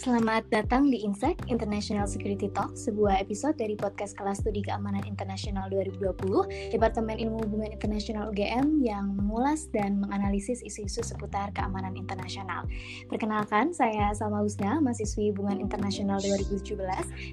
[0.00, 5.68] Selamat datang di Insec International Security Talk, sebuah episode dari podcast kelas studi keamanan internasional
[5.68, 12.64] 2020, Departemen Ilmu Hubungan Internasional UGM yang mengulas dan menganalisis isu-isu seputar keamanan internasional.
[13.12, 16.80] Perkenalkan, saya Salma Husna, mahasiswi Hubungan Internasional 2017,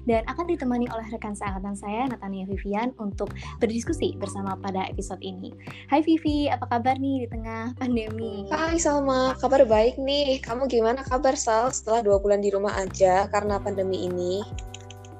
[0.04, 3.32] dan akan ditemani oleh rekan seangkatan saya, Natania Vivian, untuk
[3.64, 5.56] berdiskusi bersama pada episode ini.
[5.88, 8.44] Hai Vivi, apa kabar nih di tengah pandemi?
[8.52, 10.44] Hai Salma, kabar baik nih.
[10.44, 14.42] Kamu gimana kabar Sal setelah dua bulan di rumah aja karena pandemi ini?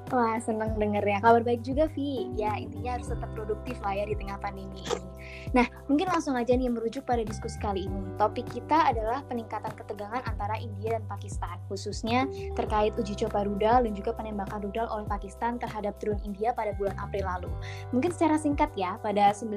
[0.08, 1.18] Wah, seneng denger ya.
[1.20, 2.32] Kabar baik juga, Vi.
[2.32, 5.08] Ya, intinya harus tetap produktif lah ya di tengah pandemi ini.
[5.52, 8.00] Nah, mungkin langsung aja nih merujuk pada diskusi kali ini.
[8.16, 12.24] Topik kita adalah peningkatan ketegangan antara India dan Pakistan, khususnya
[12.56, 16.96] terkait uji coba rudal dan juga penembakan rudal oleh Pakistan terhadap drone India pada bulan
[16.96, 17.50] April lalu.
[17.92, 19.52] Mungkin secara singkat ya, pada 9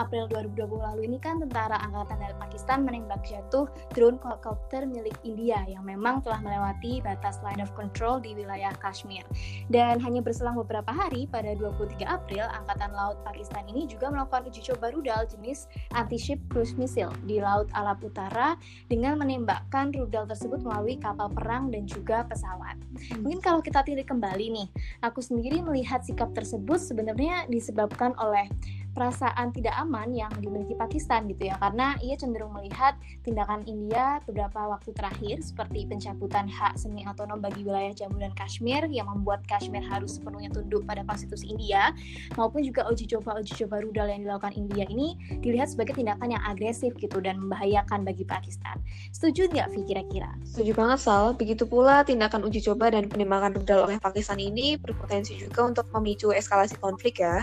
[0.00, 5.60] April 2020 lalu ini kan tentara Angkatan Darat Pakistan menembak jatuh drone helikopter milik India
[5.68, 9.24] yang memang telah melewati batas line of control di wilayah Kashmir.
[9.68, 14.46] Dan dan hanya berselang beberapa hari, pada 23 April, Angkatan Laut Pakistan ini juga melakukan
[14.46, 15.66] uji coba rudal jenis
[15.98, 18.54] anti-ship cruise missile di Laut Alap Utara
[18.86, 22.78] dengan menembakkan rudal tersebut melalui kapal perang dan juga pesawat.
[22.78, 23.26] Hmm.
[23.26, 24.68] Mungkin kalau kita tilik kembali nih,
[25.02, 28.46] aku sendiri melihat sikap tersebut sebenarnya disebabkan oleh
[28.92, 34.68] perasaan tidak aman yang dimiliki Pakistan gitu ya karena ia cenderung melihat tindakan India beberapa
[34.68, 39.80] waktu terakhir seperti pencabutan hak semi otonom bagi wilayah Jammu dan Kashmir yang membuat Kashmir
[39.84, 41.96] harus sepenuhnya tunduk pada konstitusi India
[42.36, 46.42] maupun juga uji coba uji coba rudal yang dilakukan India ini dilihat sebagai tindakan yang
[46.44, 48.76] agresif gitu dan membahayakan bagi Pakistan.
[49.10, 50.30] Setuju nggak Vi kira-kira?
[50.44, 51.32] Setuju banget Sal.
[51.34, 56.30] Begitu pula tindakan uji coba dan penembakan rudal oleh Pakistan ini berpotensi juga untuk memicu
[56.34, 57.42] eskalasi konflik ya.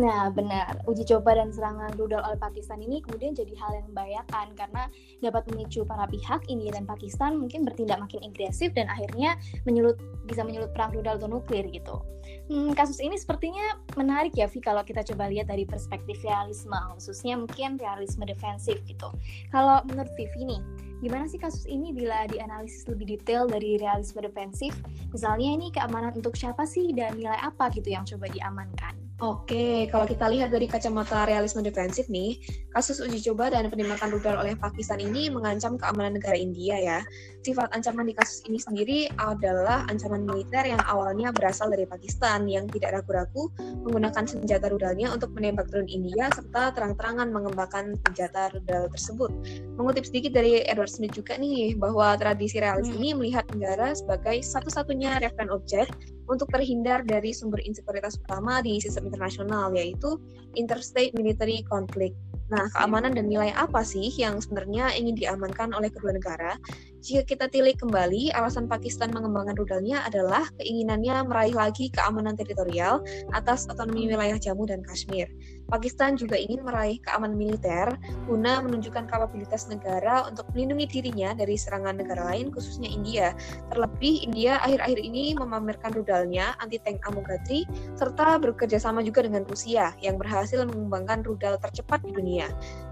[0.00, 0.80] Nah, benar.
[0.88, 4.88] Uji coba dan serangan rudal oleh Pakistan ini kemudian jadi hal yang membahayakan karena
[5.20, 9.36] dapat memicu para pihak India dan Pakistan mungkin bertindak makin agresif dan akhirnya
[9.68, 12.00] menyulut bisa menyulut perang rudal atau nuklir gitu.
[12.48, 17.36] Hmm, kasus ini sepertinya menarik ya, Vi, kalau kita coba lihat dari perspektif realisme, khususnya
[17.36, 19.12] mungkin realisme defensif gitu.
[19.52, 20.60] Kalau menurut Vivi nih,
[21.04, 24.72] gimana sih kasus ini bila dianalisis lebih detail dari realisme defensif?
[25.12, 29.09] Misalnya ini keamanan untuk siapa sih dan nilai apa gitu yang coba diamankan?
[29.20, 32.40] Oke, kalau kita lihat dari kacamata realisme defensif nih,
[32.72, 36.98] kasus uji coba dan penembakan rudal oleh Pakistan ini mengancam keamanan negara India ya.
[37.44, 42.64] Sifat ancaman di kasus ini sendiri adalah ancaman militer yang awalnya berasal dari Pakistan yang
[42.72, 43.52] tidak ragu-ragu
[43.84, 49.28] menggunakan senjata rudalnya untuk menembak drone India serta terang-terangan mengembangkan senjata rudal tersebut.
[49.76, 52.96] Mengutip sedikit dari Edward Smith juga nih, bahwa tradisi realis hmm.
[52.96, 55.92] ini melihat negara sebagai satu-satunya referen objek
[56.30, 60.16] untuk terhindar dari sumber insekuritas utama di sistem internasional yaitu
[60.54, 62.14] interstate military conflict.
[62.50, 66.58] Nah, keamanan dan nilai apa sih yang sebenarnya ingin diamankan oleh kedua negara?
[66.98, 73.70] Jika kita tilik kembali, alasan Pakistan mengembangkan rudalnya adalah keinginannya meraih lagi keamanan teritorial atas
[73.70, 75.30] otonomi wilayah Jammu dan Kashmir.
[75.70, 77.94] Pakistan juga ingin meraih keamanan militer
[78.26, 83.32] guna menunjukkan kapabilitas negara untuk melindungi dirinya dari serangan negara lain khususnya India.
[83.70, 87.64] Terlebih India akhir-akhir ini memamerkan rudalnya anti-tank Amogatri
[87.94, 92.50] serta bekerja sama juga dengan Rusia yang berhasil mengembangkan rudal tercepat di dunia.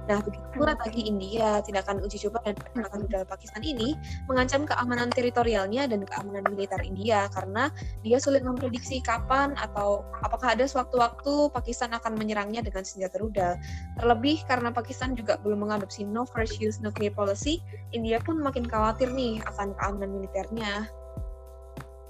[0.09, 3.93] Nah, begitu pula bagi India, tindakan uji coba dan penembakan rudal Pakistan ini
[4.25, 7.69] mengancam keamanan teritorialnya dan keamanan militer India karena
[8.01, 13.57] dia sulit memprediksi kapan atau apakah ada sewaktu-waktu Pakistan akan menyerangnya dengan senjata rudal.
[13.97, 17.65] Terlebih karena Pakistan juga belum mengadopsi no first use nuclear policy,
[17.97, 20.87] India pun makin khawatir nih akan keamanan militernya.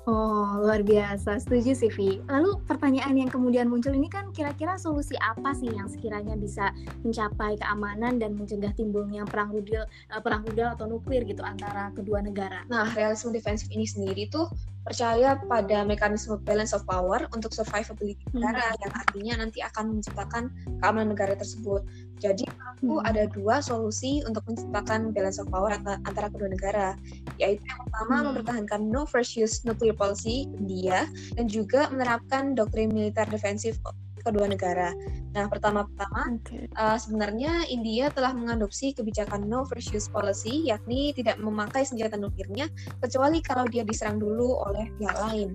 [0.09, 1.37] Oh, luar biasa.
[1.37, 2.25] Setuju sih, Vi.
[2.33, 6.73] Lalu pertanyaan yang kemudian muncul ini kan kira-kira solusi apa sih yang sekiranya bisa
[7.05, 12.25] mencapai keamanan dan mencegah timbulnya perang rudal, uh, perang rudal atau nuklir gitu antara kedua
[12.25, 12.65] negara?
[12.73, 14.49] Nah, realisme defensif ini sendiri tuh
[14.87, 18.41] percaya pada mekanisme balance of power untuk survivability hmm.
[18.41, 18.81] negara hmm.
[18.83, 20.51] yang artinya nanti akan menciptakan
[20.81, 21.85] keamanan negara tersebut.
[22.19, 23.09] Jadi aku hmm.
[23.09, 26.97] ada dua solusi untuk menciptakan balance of power antara kedua negara,
[27.39, 28.25] yaitu yang pertama hmm.
[28.33, 33.79] mempertahankan no first use nuclear policy India dan juga menerapkan doktrin militer defensif
[34.23, 34.93] kedua negara.
[35.37, 36.67] Nah, pertama-tama okay.
[36.75, 42.17] uh, eh, sebenarnya India telah mengadopsi kebijakan no first use policy, yakni tidak memakai senjata
[42.17, 42.67] nuklirnya
[43.03, 45.55] kecuali kalau dia diserang dulu oleh pihak lain.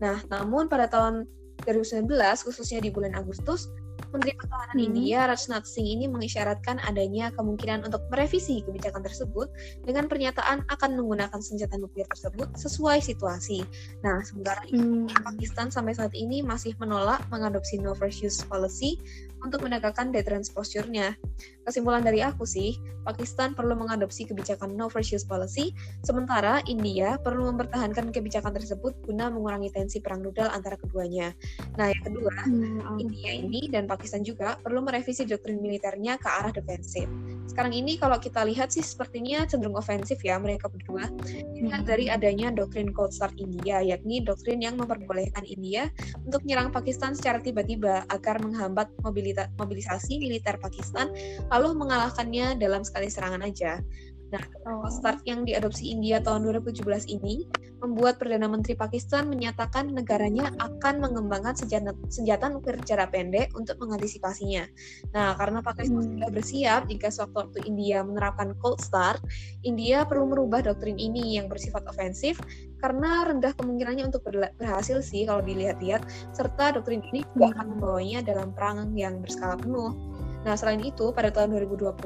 [0.00, 1.28] Nah, namun pada tahun
[1.68, 2.08] 2019,
[2.46, 3.68] khususnya di bulan Agustus,
[4.10, 4.86] Menteri Pertahanan hmm.
[4.90, 9.48] India Rajnath Singh ini mengisyaratkan adanya kemungkinan untuk merevisi kebijakan tersebut
[9.86, 13.62] dengan pernyataan akan menggunakan senjata nuklir tersebut sesuai situasi.
[14.02, 15.08] Nah, sementara hmm.
[15.22, 18.98] Pakistan sampai saat ini masih menolak mengadopsi no first use policy
[19.40, 21.16] untuk menegakkan deterrence posture-nya.
[21.64, 22.76] Kesimpulan dari aku sih,
[23.06, 25.72] Pakistan perlu mengadopsi kebijakan no first use policy,
[26.04, 31.32] sementara India perlu mempertahankan kebijakan tersebut guna mengurangi tensi perang rudal antara keduanya.
[31.80, 33.00] Nah, yang kedua, hmm.
[33.00, 37.04] India ini dan Pakistan juga perlu merevisi doktrin militernya ke arah defensif.
[37.50, 41.10] Sekarang ini kalau kita lihat sih sepertinya cenderung ofensif ya mereka berdua.
[41.58, 45.90] Dilihat dari adanya doktrin Cold Start India, yakni doktrin yang memperbolehkan India
[46.22, 48.86] untuk menyerang Pakistan secara tiba-tiba agar menghambat
[49.58, 51.10] mobilisasi militer Pakistan
[51.50, 53.82] lalu mengalahkannya dalam sekali serangan aja.
[54.30, 54.86] Nah, oh.
[54.86, 57.50] start yang diadopsi India tahun 2017 ini
[57.80, 64.68] membuat Perdana Menteri Pakistan menyatakan negaranya akan mengembangkan senjata, senjata nuklir jarak pendek untuk mengantisipasinya.
[65.16, 66.10] Nah, karena Pakistan hmm.
[66.20, 69.18] sudah bersiap jika sewaktu-waktu India menerapkan Cold Start,
[69.66, 72.38] India perlu merubah doktrin ini yang bersifat ofensif
[72.80, 74.24] karena rendah kemungkinannya untuk
[74.56, 80.09] berhasil sih kalau dilihat-lihat, serta doktrin ini juga akan membawanya dalam perang yang berskala penuh.
[80.40, 82.00] Nah, selain itu, pada tahun 2020,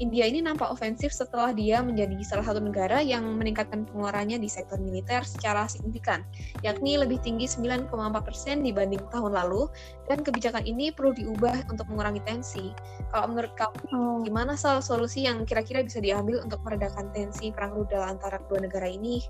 [0.00, 4.80] India ini nampak ofensif setelah dia menjadi salah satu negara yang meningkatkan pengeluarannya di sektor
[4.80, 6.24] militer secara signifikan,
[6.64, 9.68] yakni lebih tinggi 9,4% dibanding tahun lalu,
[10.08, 12.72] dan kebijakan ini perlu diubah untuk mengurangi tensi.
[13.12, 14.16] Kalau menurut kamu, oh.
[14.24, 18.88] gimana salah solusi yang kira-kira bisa diambil untuk meredakan tensi perang rudal antara kedua negara
[18.88, 19.20] ini?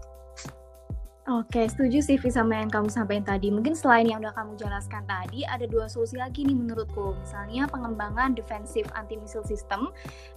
[1.27, 3.51] Oke, setuju sih Vi sama yang kamu sampaikan tadi.
[3.51, 7.19] Mungkin selain yang udah kamu jelaskan tadi, ada dua solusi lagi nih menurutku.
[7.19, 9.91] Misalnya pengembangan defensive anti-missile system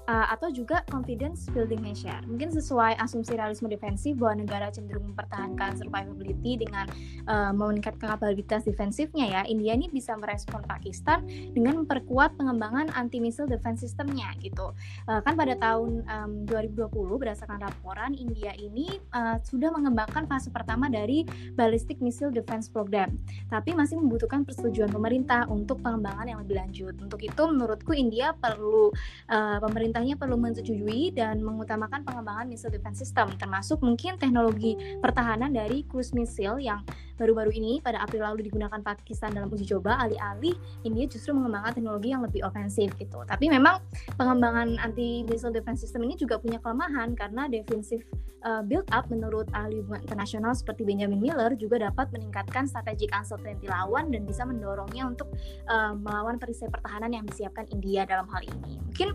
[0.09, 2.17] uh, atau juga confidence building measure.
[2.25, 6.89] Mungkin sesuai asumsi realisme defensif bahwa negara cenderung mempertahankan survivability dengan
[7.29, 9.41] uh, meningkatkan kapabilitas defensifnya ya.
[9.45, 11.21] India ini bisa merespon Pakistan
[11.53, 14.73] dengan memperkuat pengembangan anti-missile defense systemnya gitu.
[15.05, 16.89] Uh, kan pada tahun um, 2020
[17.21, 21.27] berdasarkan laporan India ini uh, sudah mengembangkan fase pertama dari
[21.59, 23.11] Ballistic Missile Defense Program,
[23.51, 26.95] tapi masih membutuhkan persetujuan pemerintah untuk pengembangan yang lebih lanjut.
[27.03, 28.95] Untuk itu, menurutku India perlu
[29.27, 35.83] uh, pemerintahnya perlu menyetujui dan mengutamakan pengembangan missile defense system, termasuk mungkin teknologi pertahanan dari
[35.89, 36.85] cruise missile yang
[37.19, 40.55] baru-baru ini pada April lalu digunakan Pakistan dalam uji coba, alih-alih
[40.87, 43.19] India justru mengembangkan teknologi yang lebih ofensif gitu.
[43.27, 43.83] Tapi memang
[44.15, 48.01] pengembangan anti missile defense system ini juga punya kelemahan karena defensive
[48.47, 53.67] uh, build up menurut ahli hubungan internasional seperti Benjamin Miller juga dapat meningkatkan strategic uncertainty
[53.67, 55.27] lawan dan bisa mendorongnya untuk
[55.67, 58.79] uh, melawan perisai pertahanan yang disiapkan India dalam hal ini.
[58.79, 59.09] Mungkin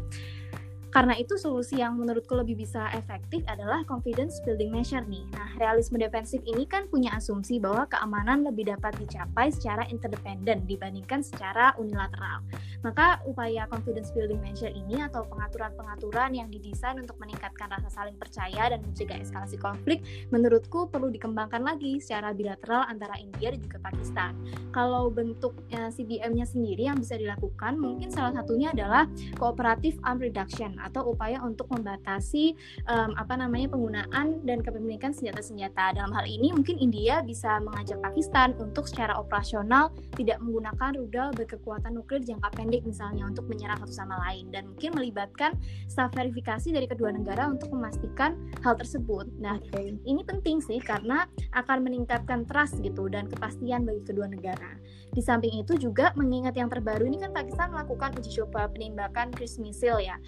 [0.94, 5.26] karena itu solusi yang menurutku lebih bisa efektif adalah confidence building measure nih.
[5.34, 11.26] Nah, realisme defensif ini kan punya asumsi bahwa keamanan lebih dapat dicapai secara interdependen dibandingkan
[11.26, 12.46] secara unilateral.
[12.86, 18.70] Maka upaya confidence building measure ini atau pengaturan-pengaturan yang didesain untuk meningkatkan rasa saling percaya
[18.70, 24.38] dan mencegah eskalasi konflik menurutku perlu dikembangkan lagi secara bilateral antara India dan juga Pakistan.
[24.70, 31.16] Kalau bentuk CBM-nya sendiri yang bisa dilakukan mungkin salah satunya adalah cooperative arm reduction atau
[31.16, 32.52] upaya untuk membatasi
[32.86, 35.96] um, apa namanya penggunaan dan kepemilikan senjata-senjata.
[35.96, 41.96] Dalam hal ini mungkin India bisa mengajak Pakistan untuk secara operasional tidak menggunakan rudal berkekuatan
[41.96, 45.56] nuklir jangka pendek misalnya untuk menyerang satu sama lain dan mungkin melibatkan
[45.88, 49.26] staf verifikasi dari kedua negara untuk memastikan hal tersebut.
[49.40, 49.96] Nah, okay.
[50.04, 51.24] ini penting sih karena
[51.56, 54.76] akan meningkatkan trust gitu dan kepastian bagi kedua negara.
[55.14, 59.62] Di samping itu juga mengingat yang terbaru ini kan Pakistan melakukan uji coba penembakan cruise
[59.62, 60.18] missile ya.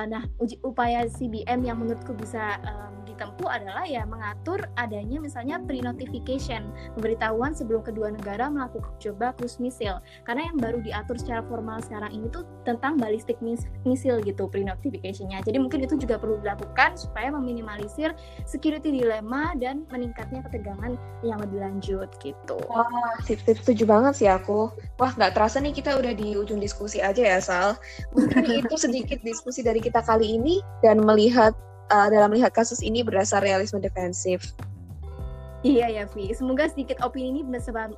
[0.00, 5.60] Uh, nah, uji upaya CBM yang menurutku bisa um, ditempuh adalah ya mengatur adanya misalnya
[5.60, 10.00] pre-notification, pemberitahuan sebelum kedua negara melakukan coba cruise missile.
[10.24, 13.36] Karena yang baru diatur secara formal sekarang ini tuh tentang ballistic
[13.84, 15.44] missile gitu pre-notificationnya.
[15.44, 18.16] Jadi mungkin itu juga perlu dilakukan supaya meminimalisir
[18.48, 22.56] security dilema dan meningkatnya ketegangan yang lebih lanjut gitu.
[22.72, 24.72] Wah, sip-sip setuju banget sih aku.
[24.96, 27.76] Wah, nggak terasa nih kita udah di ujung diskusi aja ya, Sal.
[28.16, 31.56] Mungkin itu sedikit diskusi dari kita kali ini dan melihat
[31.90, 34.54] uh, dalam melihat kasus ini berdasar realisme defensif.
[35.60, 37.42] Iya ya Vi, semoga sedikit opini ini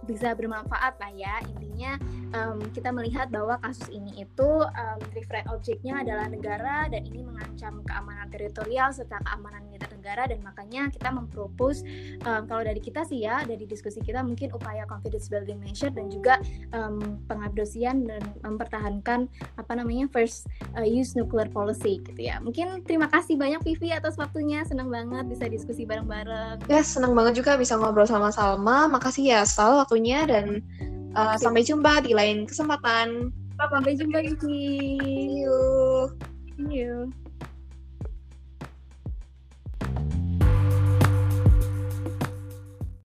[0.02, 1.38] bisa bermanfaat lah ya.
[1.46, 1.94] Intinya
[2.34, 7.78] um, kita melihat bahwa kasus ini itu um, referent objeknya adalah negara dan ini mengancam
[7.86, 11.86] keamanan teritorial serta keamanan militer negara dan makanya kita mempropos
[12.26, 16.10] um, kalau dari kita sih ya dari diskusi kita mungkin upaya confidence building measure dan
[16.10, 16.42] juga
[16.74, 22.42] um, pengadopsian dan mempertahankan apa namanya first uh, use nuclear policy gitu ya.
[22.42, 26.66] Mungkin terima kasih banyak Vivi atas waktunya, senang banget bisa diskusi bareng-bareng.
[26.66, 28.88] Ya, senang banget juga bisa ngobrol sama Salma.
[28.90, 30.60] Makasih ya Sal waktunya dan
[31.16, 33.30] uh, sampai jumpa di lain kesempatan.
[33.56, 34.98] Sampai jumpa Vivi.
[34.98, 35.60] See you.
[36.58, 37.21] See you.